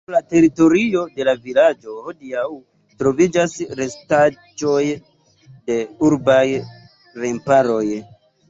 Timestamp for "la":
0.13-0.19, 1.27-1.33